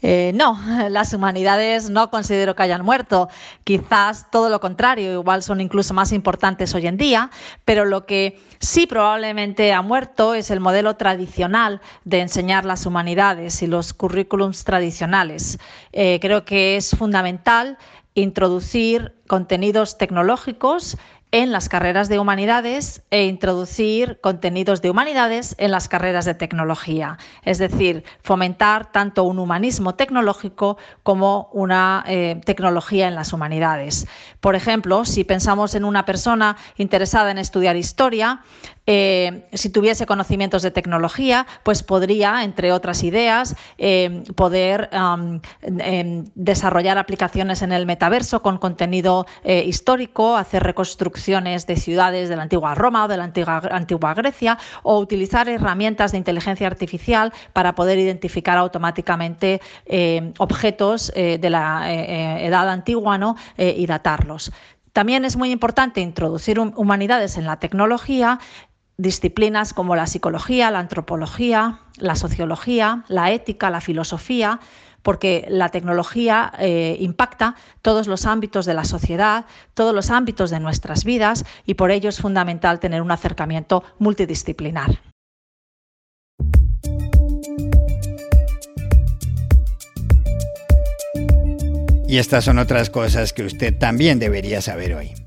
Eh, 0.03 0.33
no, 0.35 0.59
las 0.91 1.15
humanidades 1.15 1.89
no 1.89 2.11
considero 2.11 2.55
que 2.55 2.65
hayan 2.65 2.85
muerto. 2.85 3.29
Quizás 3.65 4.31
todo 4.31 4.49
lo 4.51 4.61
contrario, 4.61 5.13
igual 5.13 5.43
son 5.43 5.61
incluso 5.61 5.95
más 5.95 6.13
importantes 6.13 6.75
hoy 6.75 6.87
en 6.87 6.97
día, 6.97 7.31
pero 7.65 7.85
lo 7.85 8.05
que 8.05 8.41
sí 8.59 8.87
probablemente 8.87 9.73
ha 9.73 9.83
muerto 9.83 10.35
es 10.35 10.51
el 10.51 10.61
modelo 10.61 10.97
tradicional 10.97 11.81
de 12.05 12.21
enseñar 12.21 12.65
las 12.65 12.85
humanidades 12.85 13.63
y 13.63 13.67
los 13.67 13.95
currículums 13.95 14.65
tradicionales. 14.65 15.59
Eh, 15.93 16.19
creo 16.21 16.45
que 16.45 16.77
es 16.77 16.91
fundamental 16.91 17.79
introducir 18.15 19.15
contenidos 19.27 19.97
tecnológicos 19.97 20.99
en 21.33 21.51
las 21.51 21.71
carreras 21.71 22.11
de 22.11 22.19
humanidades 22.19 23.03
e 23.11 23.25
introducir 23.25 24.21
contenidos 24.21 24.83
de 24.83 24.91
humanidades 24.91 25.55
en 25.57 25.71
las 25.71 25.89
carreras 25.89 26.27
de 26.27 26.35
tecnología. 26.35 27.17
Es 27.43 27.57
decir, 27.57 28.05
fomentar 28.23 28.93
tanto 28.93 29.25
un 29.25 29.39
humanismo 29.39 29.95
tecnológico 29.95 30.77
como 31.03 31.49
una 31.53 32.05
eh, 32.07 32.39
tecnología 32.45 33.09
en 33.09 33.15
las 33.15 33.33
humanidades. 33.33 34.07
Por 34.41 34.55
ejemplo, 34.57 35.07
si 35.07 35.25
pensamos 35.25 35.75
en 35.75 35.87
una 35.87 36.05
persona 36.05 36.59
interesada 36.77 37.31
en 37.31 37.39
estudiar 37.39 37.77
historia, 37.77 38.43
eh, 38.85 39.49
si 39.55 39.71
tuviese 39.71 40.07
conocimientos 40.07 40.63
de 40.63 40.71
tecnología, 40.71 41.47
pues 41.63 41.83
podría, 41.83 42.45
entre 42.45 42.73
otras 42.73 43.05
ideas, 43.05 43.57
eh, 43.79 44.25
poder 44.35 44.91
em, 44.93 45.41
desarrollar 46.35 46.99
aplicaciones 46.99 47.63
en 47.63 47.73
el 47.73 47.87
metaverso 47.87 48.43
con 48.43 48.59
contenido 48.59 49.27
histórico, 49.45 50.37
hacer 50.37 50.63
de 51.27 51.77
ciudades 51.77 52.29
de 52.29 52.37
la 52.37 52.43
antigua 52.43 52.75
Roma 52.75 53.05
o 53.05 53.09
de 53.09 53.17
la 53.17 53.25
antigua, 53.25 54.15
Grecia 54.15 54.59
o 54.83 54.99
utilizar 54.99 55.49
herramientas 55.49 56.13
de 56.13 56.19
inteligencia 56.19 56.67
artificial 56.67 57.33
para 57.53 57.75
poder 57.75 57.99
identificar 57.99 58.59
automáticamente 58.59 59.61
eh, 59.87 60.33
objetos 60.39 61.13
eh, 61.15 61.39
de 61.41 61.51
la 61.51 61.93
eh, 61.93 62.47
edad 62.47 62.69
antigua 62.69 63.19
¿no? 63.19 63.37
y 63.57 63.87
datarlos. 63.87 64.53
También 64.93 65.25
es 65.25 65.37
muy 65.37 65.51
importante 65.51 66.01
introducir 66.01 66.59
humanidades 66.59 67.39
en 67.39 67.47
la 67.47 67.59
tecnología 67.59 68.39
disciplinas 68.99 69.73
como 69.73 69.97
la 69.97 70.07
psicología, 70.07 70.71
la 70.71 70.79
antropología, 70.79 71.81
la 71.97 72.15
sociología, 72.15 73.05
la 73.09 73.33
ética, 73.33 73.71
la 73.71 73.81
filosofía, 73.81 74.61
porque 75.03 75.47
la 75.49 75.69
tecnología 75.69 76.53
eh, 76.59 76.97
impacta 77.01 77.57
todos 77.83 78.07
los 78.07 78.27
ámbitos 78.27 78.67
de 78.67 78.75
la 78.75 78.85
sociedad, 78.85 79.47
todos 79.75 79.95
los 79.95 80.11
ámbitos 80.11 80.51
de 80.51 80.61
nuestras 80.61 81.05
vidas 81.05 81.45
y 81.67 81.75
por 81.75 81.91
ello 81.91 82.09
es 82.09 82.21
fundamental 82.21 82.81
tener 82.81 83.03
un 83.03 83.11
acercamiento 83.11 83.85
multidisciplinar. 83.99 85.01
Y 92.13 92.19
estas 92.19 92.45
son 92.45 92.59
otras 92.59 92.91
cosas 92.91 93.33
que 93.33 93.43
usted 93.43 93.79
también 93.79 94.19
debería 94.19 94.61
saber 94.61 94.95
hoy. 94.95 95.22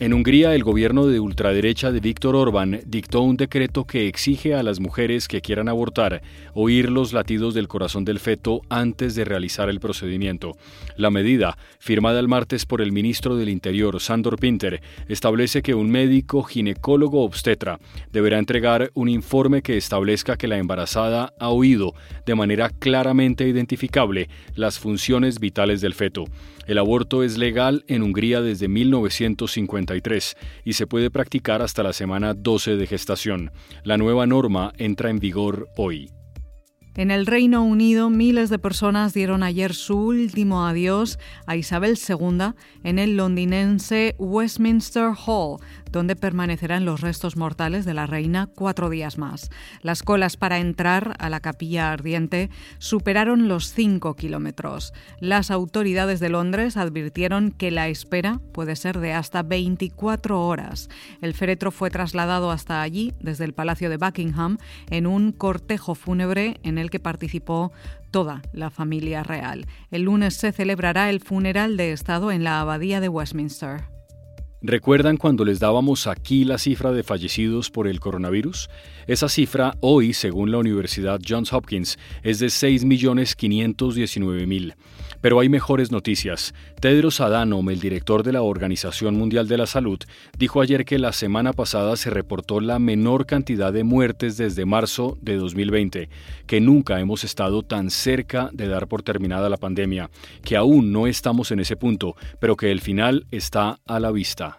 En 0.00 0.14
Hungría, 0.14 0.54
el 0.54 0.64
gobierno 0.64 1.06
de 1.06 1.20
ultraderecha 1.20 1.92
de 1.92 2.00
Víctor 2.00 2.34
Orbán 2.34 2.80
dictó 2.86 3.20
un 3.20 3.36
decreto 3.36 3.84
que 3.84 4.08
exige 4.08 4.54
a 4.54 4.62
las 4.62 4.80
mujeres 4.80 5.28
que 5.28 5.42
quieran 5.42 5.68
abortar 5.68 6.22
oír 6.54 6.88
los 6.88 7.12
latidos 7.12 7.52
del 7.52 7.68
corazón 7.68 8.06
del 8.06 8.18
feto 8.18 8.62
antes 8.70 9.14
de 9.14 9.26
realizar 9.26 9.68
el 9.68 9.78
procedimiento. 9.78 10.56
La 10.96 11.10
medida, 11.10 11.58
firmada 11.78 12.18
el 12.18 12.28
martes 12.28 12.64
por 12.64 12.80
el 12.80 12.92
ministro 12.92 13.36
del 13.36 13.50
Interior, 13.50 14.00
Sandor 14.00 14.38
Pinter, 14.38 14.80
establece 15.06 15.60
que 15.60 15.74
un 15.74 15.90
médico 15.90 16.44
ginecólogo 16.44 17.22
obstetra 17.22 17.78
deberá 18.10 18.38
entregar 18.38 18.90
un 18.94 19.10
informe 19.10 19.60
que 19.60 19.76
establezca 19.76 20.38
que 20.38 20.48
la 20.48 20.56
embarazada 20.56 21.34
ha 21.38 21.50
oído 21.50 21.92
de 22.24 22.34
manera 22.34 22.70
claramente 22.70 23.46
identificable 23.46 24.30
las 24.54 24.78
funciones 24.78 25.40
vitales 25.40 25.82
del 25.82 25.92
feto. 25.92 26.24
El 26.66 26.78
aborto 26.78 27.24
es 27.24 27.36
legal 27.36 27.84
en 27.88 28.02
Hungría 28.02 28.40
desde 28.40 28.68
1953 29.90 30.36
y 30.64 30.72
se 30.74 30.86
puede 30.86 31.10
practicar 31.10 31.62
hasta 31.62 31.82
la 31.82 31.92
semana 31.92 32.34
12 32.34 32.76
de 32.76 32.86
gestación. 32.86 33.52
La 33.82 33.96
nueva 33.96 34.26
norma 34.26 34.72
entra 34.78 35.10
en 35.10 35.18
vigor 35.18 35.68
hoy. 35.76 36.10
En 36.96 37.12
el 37.12 37.26
Reino 37.26 37.62
Unido, 37.62 38.10
miles 38.10 38.50
de 38.50 38.58
personas 38.58 39.14
dieron 39.14 39.44
ayer 39.44 39.74
su 39.74 39.96
último 39.96 40.66
adiós 40.66 41.20
a 41.46 41.54
Isabel 41.54 41.96
II 41.96 42.52
en 42.82 42.98
el 42.98 43.16
londinense 43.16 44.16
Westminster 44.18 45.12
Hall, 45.24 45.58
donde 45.92 46.16
permanecerán 46.16 46.84
los 46.84 47.00
restos 47.00 47.36
mortales 47.36 47.84
de 47.84 47.94
la 47.94 48.06
reina 48.06 48.48
cuatro 48.48 48.90
días 48.90 49.18
más. 49.18 49.50
Las 49.82 50.02
colas 50.02 50.36
para 50.36 50.58
entrar 50.58 51.14
a 51.20 51.30
la 51.30 51.38
capilla 51.38 51.92
ardiente 51.92 52.50
superaron 52.78 53.46
los 53.46 53.72
cinco 53.72 54.16
kilómetros. 54.16 54.92
Las 55.20 55.52
autoridades 55.52 56.18
de 56.18 56.28
Londres 56.28 56.76
advirtieron 56.76 57.52
que 57.52 57.70
la 57.70 57.88
espera 57.88 58.40
puede 58.52 58.74
ser 58.74 58.98
de 58.98 59.12
hasta 59.12 59.44
24 59.44 60.44
horas. 60.44 60.88
El 61.20 61.34
féretro 61.34 61.70
fue 61.70 61.90
trasladado 61.90 62.50
hasta 62.50 62.82
allí 62.82 63.14
desde 63.20 63.44
el 63.44 63.54
Palacio 63.54 63.90
de 63.90 63.96
Buckingham 63.96 64.58
en 64.90 65.06
un 65.06 65.30
cortejo 65.30 65.94
fúnebre 65.94 66.58
en 66.64 66.79
el 66.80 66.90
que 66.90 66.98
participó 66.98 67.72
toda 68.10 68.42
la 68.52 68.70
familia 68.70 69.22
real. 69.22 69.66
El 69.90 70.02
lunes 70.02 70.34
se 70.34 70.52
celebrará 70.52 71.10
el 71.10 71.20
funeral 71.20 71.76
de 71.76 71.92
Estado 71.92 72.32
en 72.32 72.44
la 72.44 72.60
Abadía 72.60 73.00
de 73.00 73.08
Westminster. 73.08 73.82
¿Recuerdan 74.62 75.16
cuando 75.16 75.46
les 75.46 75.58
dábamos 75.58 76.06
aquí 76.06 76.44
la 76.44 76.58
cifra 76.58 76.92
de 76.92 77.02
fallecidos 77.02 77.70
por 77.70 77.88
el 77.88 77.98
coronavirus? 77.98 78.68
Esa 79.06 79.30
cifra 79.30 79.72
hoy, 79.80 80.12
según 80.12 80.50
la 80.50 80.58
Universidad 80.58 81.18
Johns 81.26 81.54
Hopkins, 81.54 81.98
es 82.22 82.40
de 82.40 82.48
6.519.000. 82.48 84.74
Pero 85.20 85.40
hay 85.40 85.48
mejores 85.48 85.90
noticias. 85.90 86.54
Tedros 86.80 87.20
Adhanom, 87.20 87.68
el 87.70 87.80
director 87.80 88.22
de 88.22 88.32
la 88.32 88.42
Organización 88.42 89.16
Mundial 89.16 89.48
de 89.48 89.58
la 89.58 89.66
Salud, 89.66 89.98
dijo 90.38 90.60
ayer 90.60 90.84
que 90.84 90.98
la 90.98 91.12
semana 91.12 91.52
pasada 91.52 91.96
se 91.96 92.10
reportó 92.10 92.60
la 92.60 92.78
menor 92.78 93.26
cantidad 93.26 93.72
de 93.72 93.84
muertes 93.84 94.36
desde 94.36 94.64
marzo 94.64 95.18
de 95.20 95.36
2020, 95.36 96.08
que 96.46 96.60
nunca 96.60 97.00
hemos 97.00 97.24
estado 97.24 97.62
tan 97.62 97.90
cerca 97.90 98.50
de 98.52 98.68
dar 98.68 98.88
por 98.88 99.02
terminada 99.02 99.48
la 99.48 99.56
pandemia, 99.56 100.10
que 100.42 100.56
aún 100.56 100.92
no 100.92 101.06
estamos 101.06 101.50
en 101.50 101.60
ese 101.60 101.76
punto, 101.76 102.16
pero 102.40 102.56
que 102.56 102.70
el 102.70 102.80
final 102.80 103.26
está 103.30 103.78
a 103.86 104.00
la 104.00 104.10
vista. 104.10 104.56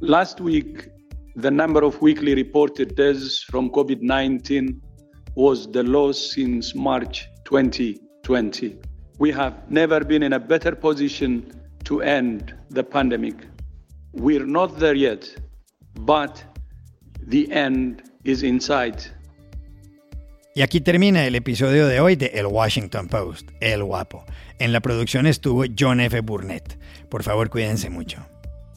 Last 0.00 0.40
week, 0.40 0.90
the 1.40 1.50
number 1.50 1.82
of 1.82 2.00
weekly 2.02 2.34
reported 2.34 2.94
deaths 2.94 3.44
from 3.44 3.70
COVID-19 3.70 4.80
was 5.34 5.70
the 5.72 5.82
lowest 5.82 6.32
since 6.32 6.76
March 6.76 7.28
2020. 7.44 8.93
We 9.18 9.32
have 9.32 9.54
never 9.68 10.04
been 10.04 10.22
in 10.22 10.32
a 10.32 10.38
better 10.38 10.76
position 10.76 11.44
to 11.84 12.02
end 12.02 12.54
the 12.70 12.82
pandemic. 12.82 13.36
We're 14.12 14.46
not 14.46 14.78
there 14.78 14.96
yet, 14.96 15.28
but 16.00 16.42
the 17.28 17.50
end 17.52 18.02
is 18.24 18.42
in 18.42 18.60
sight. 18.60 19.12
Y 20.56 20.62
aquí 20.62 20.80
termina 20.80 21.26
el 21.26 21.34
episodio 21.34 21.88
de 21.88 21.98
hoy 22.00 22.14
de 22.14 22.26
El 22.34 22.46
Washington 22.46 23.08
Post, 23.08 23.50
El 23.60 23.82
Guapo. 23.82 24.24
En 24.60 24.72
la 24.72 24.80
producción 24.80 25.26
estuvo 25.26 25.64
John 25.76 26.00
F. 26.00 26.20
Burnett. 26.20 26.78
Por 27.08 27.24
favor, 27.24 27.50
cuídense 27.50 27.90
mucho. 27.90 28.24